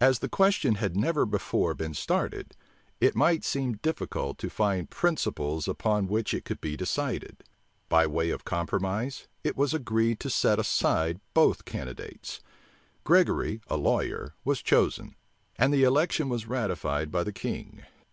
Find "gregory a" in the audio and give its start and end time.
13.02-13.76